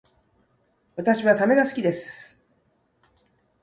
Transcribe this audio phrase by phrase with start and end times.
[0.95, 2.41] 私はサメが好きです